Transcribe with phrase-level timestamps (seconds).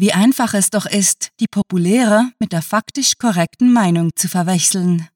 [0.00, 5.08] Wie einfach es doch ist, die populäre mit der faktisch korrekten Meinung zu verwechseln.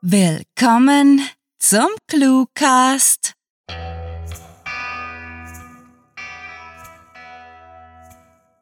[0.00, 1.20] Willkommen
[1.60, 3.34] zum Cluecast.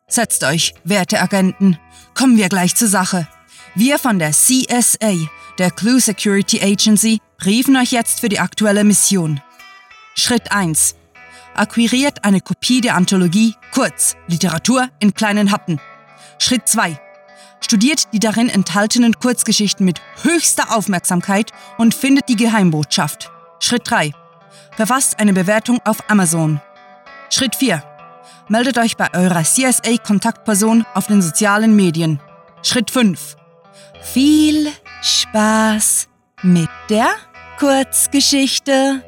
[0.07, 1.79] Setzt euch, werte Agenten.
[2.13, 3.27] Kommen wir gleich zur Sache.
[3.75, 5.15] Wir von der CSA,
[5.57, 9.41] der Clue Security Agency, briefen euch jetzt für die aktuelle Mission.
[10.15, 11.00] Schritt 1.
[11.61, 15.79] Akquiriert eine Kopie der Anthologie, kurz Literatur in kleinen Happen.
[16.39, 16.99] Schritt 2.
[17.61, 23.31] Studiert die darin enthaltenen Kurzgeschichten mit höchster Aufmerksamkeit und findet die Geheimbotschaft.
[23.59, 24.13] Schritt 3.
[24.75, 26.63] Verfasst eine Bewertung auf Amazon.
[27.29, 27.83] Schritt 4.
[28.49, 32.21] Meldet euch bei eurer CSA-Kontaktperson auf den sozialen Medien.
[32.63, 33.37] Schritt 5.
[34.01, 36.09] Viel Spaß
[36.43, 37.11] mit der
[37.59, 39.05] Kurzgeschichte.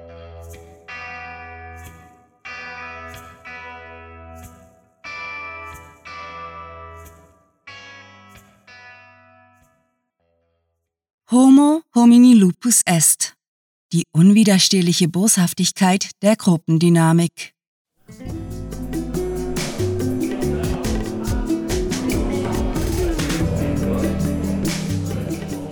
[11.33, 13.33] Homo homini lupus est.
[13.91, 17.55] Die unwiderstehliche Boshaftigkeit der Gruppendynamik.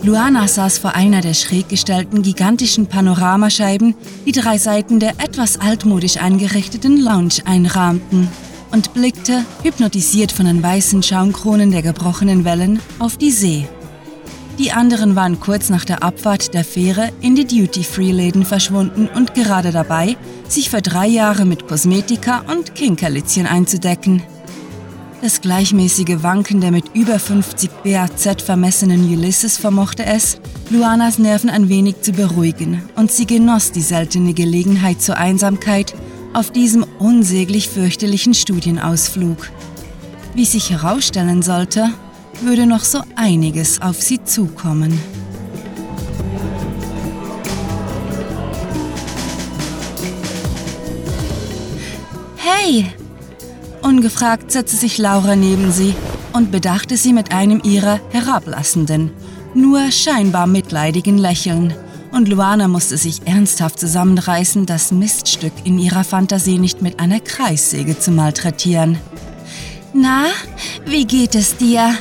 [0.03, 3.95] Luana saß vor einer der schräg gestellten gigantischen Panoramascheiben,
[4.25, 8.29] die drei Seiten der etwas altmodisch eingerichteten Lounge einrahmten,
[8.71, 13.69] und blickte, hypnotisiert von den weißen Schaumkronen der gebrochenen Wellen, auf die See.
[14.61, 19.73] Die anderen waren kurz nach der Abfahrt der Fähre in die Duty-Free-Läden verschwunden und gerade
[19.73, 24.23] dabei, sich für drei Jahre mit Kosmetika und Kinkerlitzchen einzudecken.
[25.23, 30.39] Das gleichmäßige Wanken der mit über 50 BAZ vermessenen Ulysses vermochte es,
[30.69, 35.95] Luanas Nerven ein wenig zu beruhigen und sie genoss die seltene Gelegenheit zur Einsamkeit
[36.35, 39.49] auf diesem unsäglich fürchterlichen Studienausflug.
[40.35, 41.95] Wie sich herausstellen sollte,
[42.41, 44.99] würde noch so einiges auf sie zukommen.
[52.37, 52.87] Hey!
[53.83, 55.95] Ungefragt setzte sich Laura neben sie
[56.33, 59.11] und bedachte sie mit einem ihrer herablassenden,
[59.55, 61.75] nur scheinbar mitleidigen Lächeln.
[62.13, 67.99] Und Luana musste sich ernsthaft zusammenreißen, das Miststück in ihrer Fantasie nicht mit einer Kreissäge
[67.99, 68.99] zu malträtieren.
[69.93, 70.27] Na,
[70.87, 71.95] wie geht es dir?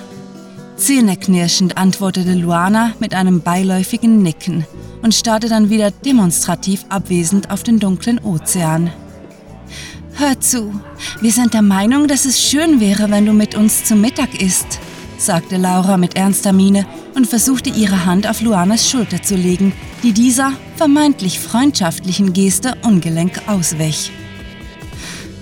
[0.79, 4.66] Zähneknirschend antwortete Luana mit einem beiläufigen Nicken
[5.01, 8.90] und starrte dann wieder demonstrativ abwesend auf den dunklen Ozean.
[10.13, 10.73] Hör zu,
[11.19, 14.79] wir sind der Meinung, dass es schön wäre, wenn du mit uns zu Mittag isst,
[15.17, 20.13] sagte Laura mit ernster Miene und versuchte ihre Hand auf Luanas Schulter zu legen, die
[20.13, 24.11] dieser vermeintlich freundschaftlichen Geste ungelenk auswich.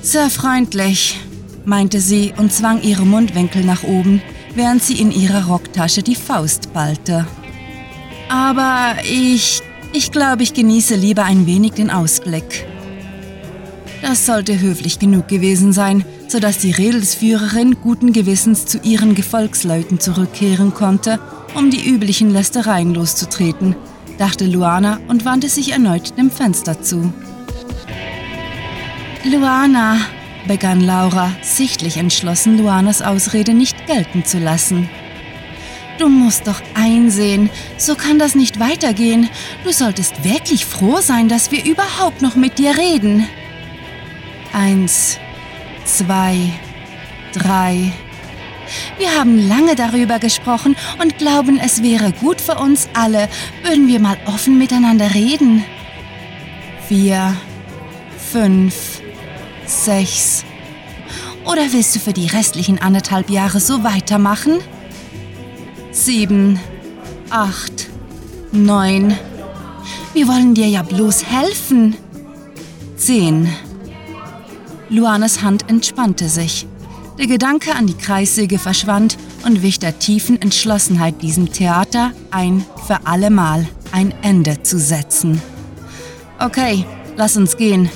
[0.02, 1.20] Sehr freundlich,
[1.64, 4.22] meinte sie und zwang ihre Mundwinkel nach oben,
[4.58, 7.26] während sie in ihrer Rocktasche die Faust ballte.
[8.30, 9.62] Aber ich,
[9.94, 12.66] ich glaube, ich genieße lieber ein wenig den Ausblick.
[14.02, 20.74] Das sollte höflich genug gewesen sein, sodass die Redelsführerin guten Gewissens zu ihren Gefolgsleuten zurückkehren
[20.74, 21.20] konnte,
[21.56, 23.76] um die üblichen Lästereien loszutreten,
[24.18, 27.14] dachte Luana und wandte sich erneut dem Fenster zu.
[29.24, 29.98] Luana,
[30.48, 34.90] begann Laura, sichtlich entschlossen, Luanas Ausrede nicht gelten zu lassen.
[35.98, 39.30] Du musst doch einsehen, so kann das nicht weitergehen.
[39.64, 43.28] Du solltest wirklich froh sein, dass wir überhaupt noch mit dir reden.
[44.54, 45.20] Eins,
[45.86, 46.52] zwei,
[47.34, 47.92] drei.
[48.98, 53.28] Wir haben lange darüber gesprochen und glauben, es wäre gut für uns alle,
[53.64, 55.64] würden wir mal offen miteinander reden.
[56.88, 57.36] Vier,
[58.32, 59.02] fünf,
[59.68, 60.44] sechs.
[61.46, 64.60] Oder willst du für die restlichen anderthalb Jahre so weitermachen?
[65.92, 66.60] Sieben,
[67.30, 67.90] acht,
[68.52, 69.16] neun.
[70.14, 71.96] Wir wollen dir ja bloß helfen.
[72.98, 73.50] Zehn.
[74.90, 76.66] Luanes Hand entspannte sich.
[77.18, 83.06] Der Gedanke an die Kreissäge verschwand und wich der tiefen Entschlossenheit, diesem Theater ein für
[83.06, 85.42] allemal ein Ende zu setzen.
[86.40, 86.86] Okay,
[87.16, 87.90] lass uns gehen,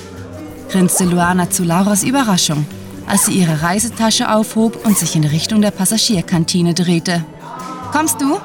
[0.68, 2.66] grinste Luana zu Lauras Überraschung,
[3.06, 7.24] als sie ihre Reisetasche aufhob und sich in Richtung der Passagierkantine drehte.
[7.92, 8.38] Kommst du?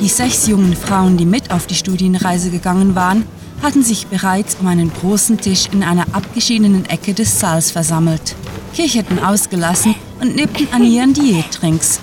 [0.00, 3.24] Die sechs jungen Frauen, die mit auf die Studienreise gegangen waren,
[3.62, 8.34] hatten sich bereits um einen großen Tisch in einer abgeschiedenen Ecke des Saals versammelt,
[8.74, 12.00] kicherten ausgelassen und nippten an ihren Diättrinks.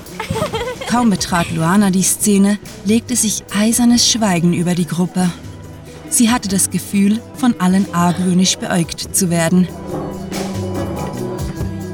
[0.88, 5.30] Kaum betrat Luana die Szene, legte sich eisernes Schweigen über die Gruppe.
[6.10, 9.68] Sie hatte das Gefühl, von allen argwöhnisch beäugt zu werden.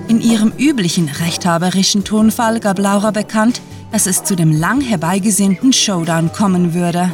[0.07, 3.61] In ihrem üblichen rechthaberischen Tonfall gab Laura bekannt,
[3.91, 7.11] dass es zu dem lang herbeigesehnten Showdown kommen würde.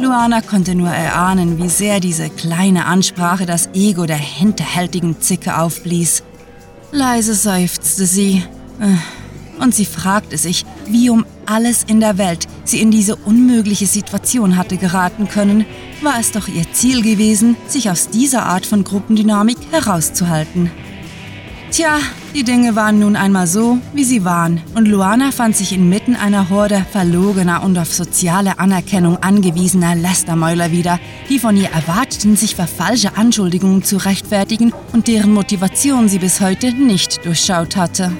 [0.00, 6.22] Luana konnte nur erahnen, wie sehr diese kleine Ansprache das Ego der hinterhältigen Zicke aufblies.
[6.90, 8.42] Leise seufzte sie.
[8.80, 13.86] Äh, und sie fragte sich, wie um alles in der Welt sie in diese unmögliche
[13.86, 15.66] Situation hatte geraten können,
[16.00, 20.70] war es doch ihr Ziel gewesen, sich aus dieser Art von Gruppendynamik herauszuhalten.
[21.70, 21.98] Tja,
[22.34, 26.48] die Dinge waren nun einmal so, wie sie waren, und Luana fand sich inmitten einer
[26.48, 30.98] Horde verlogener und auf soziale Anerkennung angewiesener Lästermäuler wieder,
[31.28, 36.40] die von ihr erwarteten, sich für falsche Anschuldigungen zu rechtfertigen und deren Motivation sie bis
[36.40, 38.12] heute nicht durchschaut hatte.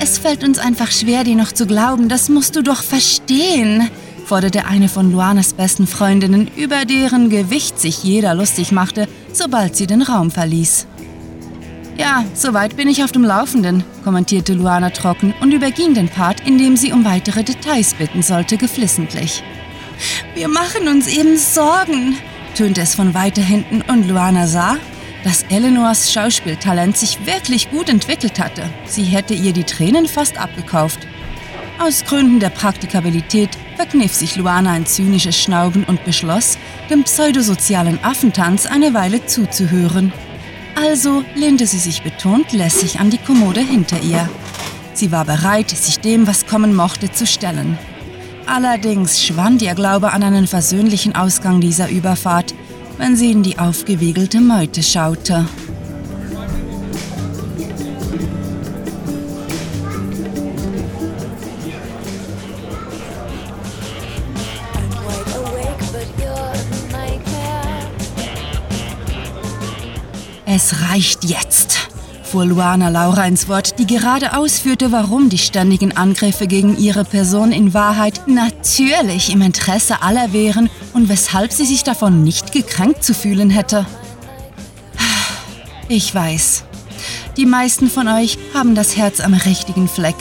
[0.00, 3.88] Es fällt uns einfach schwer, dir noch zu glauben, das musst du doch verstehen,
[4.26, 9.06] forderte eine von Luanas besten Freundinnen, über deren Gewicht sich jeder lustig machte,
[9.38, 10.86] sobald sie den Raum verließ.
[11.96, 16.76] Ja, soweit bin ich auf dem Laufenden, kommentierte Luana trocken und überging den Part, indem
[16.76, 19.42] sie um weitere Details bitten sollte, geflissentlich.
[20.34, 22.16] Wir machen uns eben Sorgen,
[22.54, 24.76] tönte es von weiter hinten und Luana sah,
[25.24, 28.62] dass Eleanors Schauspieltalent sich wirklich gut entwickelt hatte.
[28.86, 31.00] Sie hätte ihr die Tränen fast abgekauft.
[31.80, 36.58] Aus Gründen der Praktikabilität verkniff sich Luana ein zynisches Schnauben und beschloss,
[36.90, 40.12] dem pseudosozialen Affentanz eine Weile zuzuhören.
[40.74, 44.28] Also lehnte sie sich betont lässig an die Kommode hinter ihr.
[44.92, 47.78] Sie war bereit, sich dem, was kommen mochte, zu stellen.
[48.46, 52.54] Allerdings schwand ihr Glaube an einen versöhnlichen Ausgang dieser Überfahrt,
[52.96, 55.46] wenn sie in die aufgewiegelte Meute schaute.
[70.60, 71.88] Es reicht jetzt,
[72.24, 77.52] fuhr Luana Laura ins Wort, die gerade ausführte, warum die ständigen Angriffe gegen ihre Person
[77.52, 83.14] in Wahrheit natürlich im Interesse aller wären und weshalb sie sich davon nicht gekränkt zu
[83.14, 83.86] fühlen hätte.
[85.88, 86.64] Ich weiß.
[87.36, 90.16] Die meisten von euch haben das Herz am richtigen Fleck,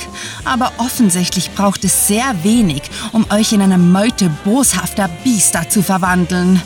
[0.45, 6.61] aber offensichtlich braucht es sehr wenig, um euch in eine Meute boshafter Biester zu verwandeln.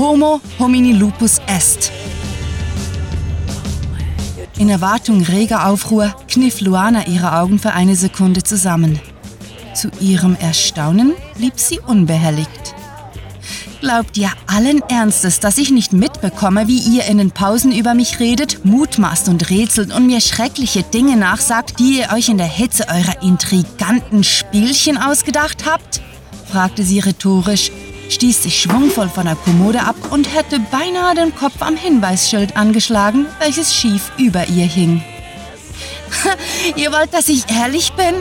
[0.00, 1.92] Homo homini lupus est.
[4.64, 8.98] In Erwartung reger Aufruhr kniff Luana ihre Augen für eine Sekunde zusammen.
[9.74, 12.74] Zu ihrem Erstaunen blieb sie unbehelligt.
[13.82, 18.20] Glaubt ihr allen Ernstes, dass ich nicht mitbekomme, wie ihr in den Pausen über mich
[18.20, 22.88] redet, mutmaßt und rätselt und mir schreckliche Dinge nachsagt, die ihr euch in der Hitze
[22.88, 26.00] eurer intriganten Spielchen ausgedacht habt?
[26.50, 27.70] fragte sie rhetorisch,
[28.08, 33.26] stieß sich schwungvoll von der Kommode ab und hätte beinahe den Kopf am Hinweisschild angeschlagen,
[33.38, 35.02] welches schief über ihr hing.
[36.76, 38.14] ihr wollt, dass ich ehrlich bin?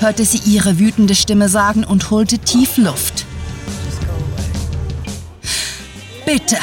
[0.00, 3.24] hörte sie ihre wütende Stimme sagen und holte tief Luft.
[6.26, 6.56] Bitte,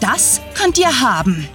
[0.00, 1.48] das könnt ihr haben.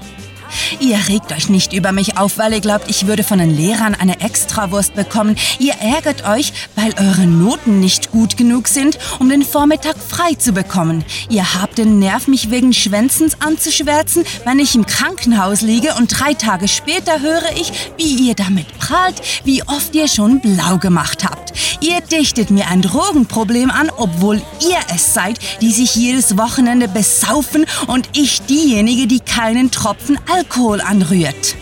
[0.80, 3.96] Ihr regt euch nicht über mich auf, weil ihr glaubt, ich würde von den Lehrern
[3.96, 5.36] eine Extrawurst bekommen.
[5.60, 10.54] Ihr ärgert euch, weil eure Noten nicht gut genug sind, um den Vormittag frei zu
[10.54, 11.04] bekommen.
[11.30, 16.34] Ihr habt den Nerv, mich wegen Schwänzens anzuschwärzen, wenn ich im Krankenhaus liege und drei
[16.34, 21.54] Tage später höre ich, wie ihr damit prahlt, wie oft ihr schon blau gemacht habt.
[21.82, 27.66] Ihr dichtet mir ein Drogenproblem an, obwohl ihr es seid, die sich jedes Wochenende besaufen
[27.88, 31.56] und ich diejenige, die keinen Tropfen Alkohol Alkohol anrührt.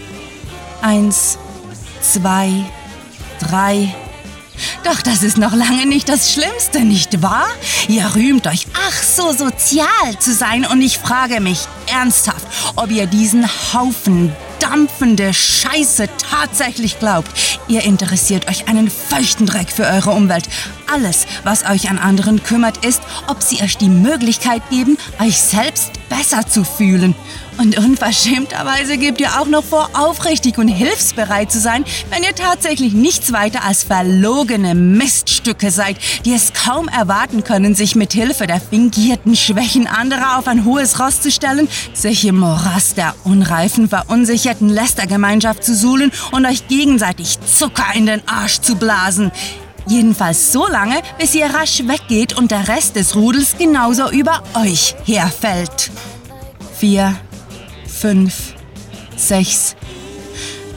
[0.82, 1.38] Eins,
[2.02, 2.52] zwei,
[3.40, 3.96] drei.
[4.84, 7.48] Doch das ist noch lange nicht das Schlimmste, nicht wahr?
[7.88, 13.08] Ihr rühmt euch, ach so sozial zu sein und ich frage mich ernsthaft, ob ihr
[13.08, 17.32] diesen Haufen dampfende Scheiße tatsächlich glaubt.
[17.70, 20.50] Ihr interessiert euch einen feuchten Dreck für eure Umwelt.
[20.94, 25.92] Alles, was euch an anderen kümmert, ist, ob sie euch die Möglichkeit geben, euch selbst
[26.10, 27.16] besser zu fühlen.
[27.60, 32.94] Und unverschämterweise gebt ihr auch noch vor, aufrichtig und hilfsbereit zu sein, wenn ihr tatsächlich
[32.94, 38.62] nichts weiter als verlogene Miststücke seid, die es kaum erwarten können, sich mit Hilfe der
[38.62, 44.70] fingierten Schwächen anderer auf ein hohes Ross zu stellen, sich im Morast der unreifen, verunsicherten
[44.70, 49.34] Lästergemeinschaft zu suhlen und euch gegenseitig Zucker in den Arsch zu blasen.
[49.86, 54.96] Jedenfalls so lange, bis ihr rasch weggeht und der Rest des Rudels genauso über euch
[55.04, 55.92] herfällt.
[56.78, 57.18] Vier,
[58.00, 58.54] fünf,
[59.18, 59.76] sechs.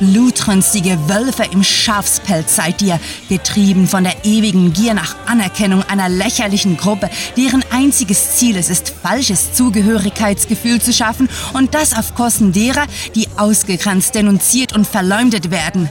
[0.01, 2.99] Blutrünstige Wölfe im Schafspelz seid ihr,
[3.29, 8.93] getrieben von der ewigen Gier nach Anerkennung einer lächerlichen Gruppe, deren einziges Ziel es ist,
[9.01, 15.89] falsches Zugehörigkeitsgefühl zu schaffen und das auf Kosten derer, die ausgegrenzt, denunziert und verleumdet werden.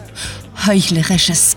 [0.67, 1.55] Heuchlerisches!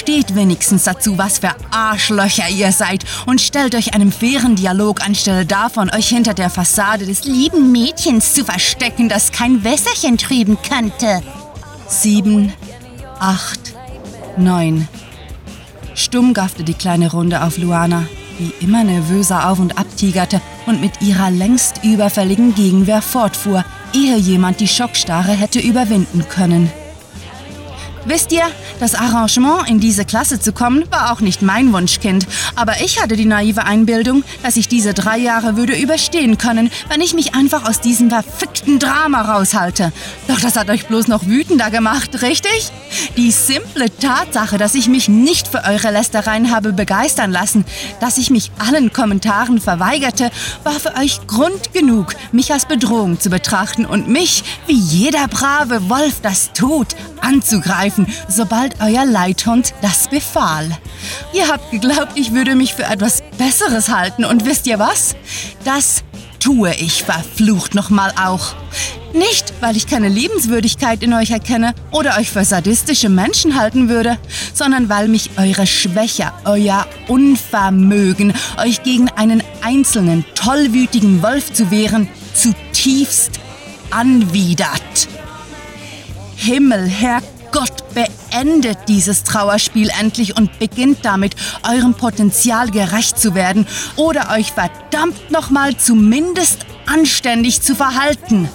[0.00, 5.44] Steht wenigstens dazu, was für Arschlöcher ihr seid und stellt euch einem fairen Dialog anstelle
[5.44, 11.22] davon, euch hinter der Fassade des lieben Mädchens zu verstecken, das kein Wässerchen trüben könnte.
[11.86, 12.50] Sieben,
[13.18, 13.74] acht,
[14.38, 14.88] neun.
[15.94, 18.04] Stumm gaffte die kleine Runde auf Luana,
[18.38, 24.60] die immer nervöser auf und abtigerte und mit ihrer längst überfälligen Gegenwehr fortfuhr, ehe jemand
[24.60, 26.72] die Schockstarre hätte überwinden können.
[28.06, 28.44] Wisst ihr,
[28.80, 32.26] das Arrangement, in diese Klasse zu kommen, war auch nicht mein Wunschkind.
[32.56, 37.02] Aber ich hatte die naive Einbildung, dass ich diese drei Jahre würde überstehen können, wenn
[37.02, 39.92] ich mich einfach aus diesem verfickten Drama raushalte.
[40.28, 42.72] Doch das hat euch bloß noch wütender gemacht, richtig?
[43.18, 47.66] Die simple Tatsache, dass ich mich nicht für eure Lästereien habe begeistern lassen,
[48.00, 50.30] dass ich mich allen Kommentaren verweigerte,
[50.64, 55.90] war für euch Grund genug, mich als Bedrohung zu betrachten und mich, wie jeder brave
[55.90, 56.88] Wolf das tut,
[57.20, 57.89] anzugreifen,
[58.28, 60.70] sobald euer Leithund das befahl.
[61.32, 65.16] Ihr habt geglaubt, ich würde mich für etwas Besseres halten und wisst ihr was?
[65.64, 66.02] Das
[66.40, 68.54] tue ich verflucht nochmal auch.
[69.12, 74.18] Nicht, weil ich keine Liebenswürdigkeit in euch erkenne oder euch für sadistische Menschen halten würde,
[74.54, 82.08] sondern weil mich eure Schwäche, euer Unvermögen, euch gegen einen einzelnen, tollwütigen Wolf zu wehren,
[82.34, 83.40] zutiefst
[83.90, 85.08] anwidert.
[86.36, 91.34] Himmel, Herrgott, beendet dieses Trauerspiel endlich und beginnt damit,
[91.68, 93.66] eurem Potenzial gerecht zu werden
[93.96, 98.48] oder euch verdammt nochmal zumindest anständig zu verhalten.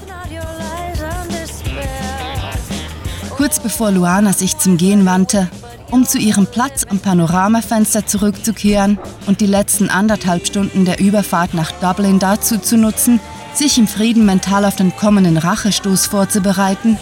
[3.29, 5.49] Kurz bevor Luana sich zum Gehen wandte,
[5.91, 11.71] um zu ihrem Platz am Panoramafenster zurückzukehren und die letzten anderthalb Stunden der Überfahrt nach
[11.73, 13.19] Dublin dazu zu nutzen,
[13.53, 16.97] sich im Frieden mental auf den kommenden Rachestoß vorzubereiten,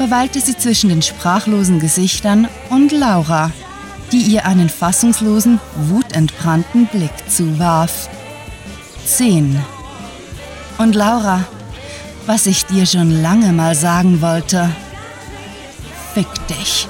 [0.00, 3.50] verweilte sie zwischen den sprachlosen Gesichtern und Laura,
[4.12, 8.08] die ihr einen fassungslosen, wutentbrannten Blick zuwarf.
[9.04, 9.62] 10.
[10.78, 11.44] Und Laura,
[12.24, 14.70] was ich dir schon lange mal sagen wollte.
[16.14, 16.88] Fick dich.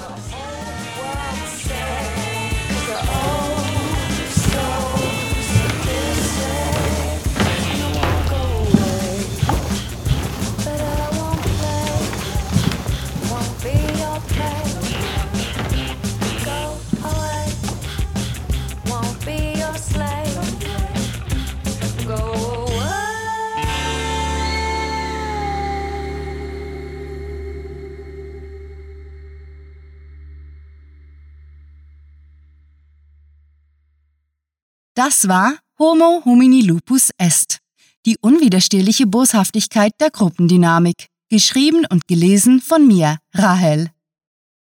[34.95, 37.59] Das war Homo homini lupus est,
[38.07, 43.91] die unwiderstehliche Boshaftigkeit der Gruppendynamik, geschrieben und gelesen von mir, Rahel.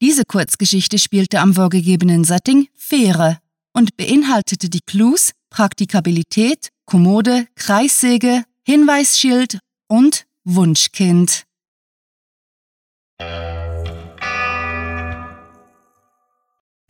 [0.02, 3.40] Diese Kurzgeschichte spielte am vorgegebenen Setting Fähre
[3.74, 11.46] und beinhaltete die Clues Praktikabilität, Kommode, Kreissäge, Hinweisschild und Wunschkind.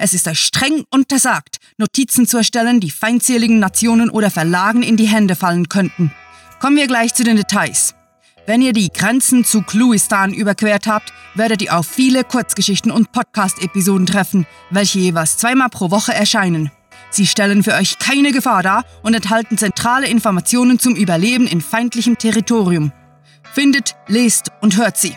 [0.03, 5.05] Es ist euch streng untersagt, Notizen zu erstellen, die feindseligen Nationen oder Verlagen in die
[5.05, 6.11] Hände fallen könnten.
[6.59, 7.93] Kommen wir gleich zu den Details.
[8.47, 14.07] Wenn ihr die Grenzen zu Kluistan überquert habt, werdet ihr auf viele Kurzgeschichten und Podcast-Episoden
[14.07, 16.71] treffen, welche jeweils zweimal pro Woche erscheinen.
[17.11, 22.17] Sie stellen für euch keine Gefahr dar und enthalten zentrale Informationen zum Überleben in feindlichem
[22.17, 22.91] Territorium.
[23.53, 25.15] Findet, lest und hört sie.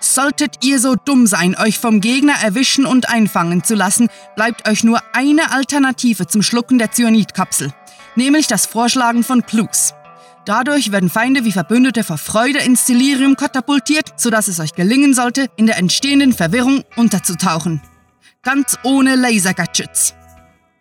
[0.00, 4.84] Solltet ihr so dumm sein, euch vom Gegner erwischen und einfangen zu lassen, bleibt euch
[4.84, 7.72] nur eine Alternative zum Schlucken der Cyanidkapsel,
[8.14, 9.94] nämlich das Vorschlagen von Clues.
[10.44, 15.50] Dadurch werden Feinde wie Verbündete vor Freude ins Delirium katapultiert, sodass es euch gelingen sollte,
[15.56, 17.82] in der entstehenden Verwirrung unterzutauchen.
[18.42, 20.14] Ganz ohne Laser-Gadgets.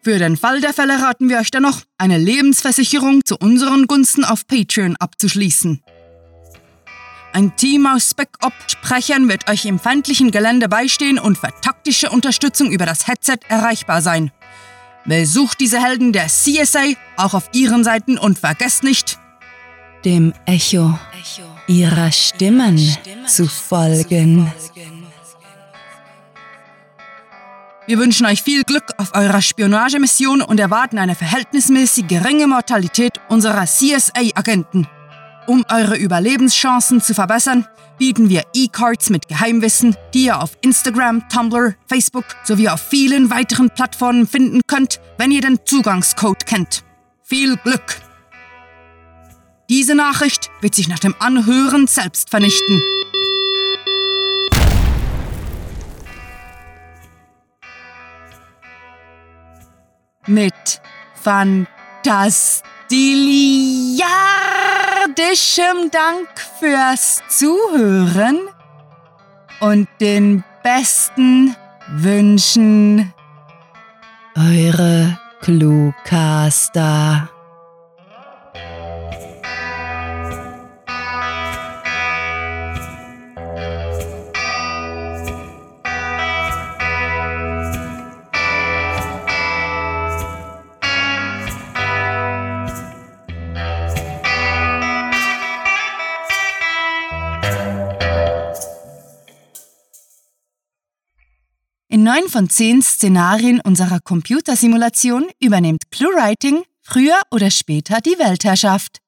[0.04, 4.48] Für den Fall der Fälle raten wir euch dennoch, eine Lebensversicherung zu unseren Gunsten auf
[4.48, 5.82] Patreon abzuschließen.
[7.38, 12.88] Ein Team aus Spec-Op-Sprechern wird euch im feindlichen Gelände beistehen und für taktische Unterstützung über
[12.88, 14.32] das Headset erreichbar sein.
[15.06, 19.20] Besucht diese Helden der CSA auch auf ihren Seiten und vergesst nicht,
[20.04, 20.98] dem Echo
[21.68, 24.52] ihrer Stimmen zu folgen.
[27.86, 33.68] Wir wünschen euch viel Glück auf eurer Spionagemission und erwarten eine verhältnismäßig geringe Mortalität unserer
[33.68, 34.88] CSA-Agenten.
[35.48, 37.66] Um eure Überlebenschancen zu verbessern,
[37.98, 43.70] bieten wir E-Cards mit Geheimwissen, die ihr auf Instagram, Tumblr, Facebook sowie auf vielen weiteren
[43.70, 46.84] Plattformen finden könnt, wenn ihr den Zugangscode kennt.
[47.24, 48.02] Viel Glück!
[49.70, 52.82] Diese Nachricht wird sich nach dem Anhören selbst vernichten.
[60.28, 60.82] Mit
[65.18, 66.28] fantastiliardischem Dank
[66.60, 68.50] fürs Zuhören
[69.60, 71.56] und den besten
[71.90, 73.14] Wünschen.
[74.36, 77.30] Eure Cluecaster.
[102.18, 109.00] Neun von zehn Szenarien unserer Computersimulation übernimmt ClueWriting früher oder später die Weltherrschaft.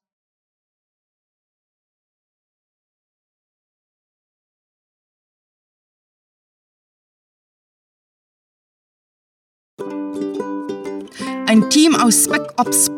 [11.46, 12.90] Ein Team aus Spec Ops.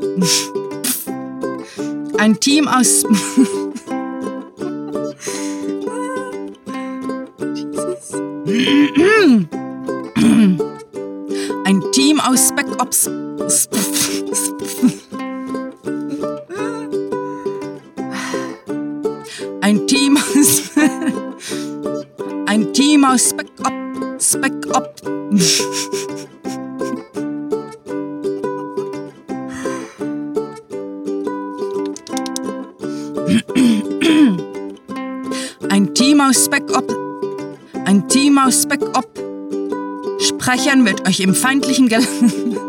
[2.18, 3.04] Ein Team aus.
[11.64, 13.10] Ein Team aus Ops.
[19.60, 20.70] Ein Team aus.
[22.46, 23.30] Ein Team aus.
[23.30, 24.94] Spec Op.
[35.68, 36.96] Ein Team aus Op.
[37.84, 38.80] Ein Team aus Spec
[40.42, 40.52] Op.
[40.52, 42.08] Sprechern wird euch im feindlichen Gelände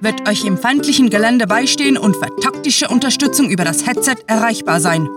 [0.00, 5.08] wird euch im feindlichen Gelände beistehen und für taktische Unterstützung über das Headset erreichbar sein.